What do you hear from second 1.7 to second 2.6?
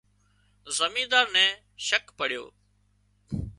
شڪ پڙيو